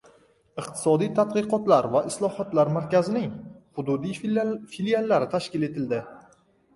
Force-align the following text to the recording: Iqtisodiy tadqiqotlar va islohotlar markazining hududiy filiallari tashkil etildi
Iqtisodiy 0.61 1.09
tadqiqotlar 1.17 1.87
va 1.95 1.99
islohotlar 2.11 2.71
markazining 2.77 3.27
hududiy 3.81 4.17
filiallari 4.77 5.29
tashkil 5.35 5.67
etildi 5.69 6.01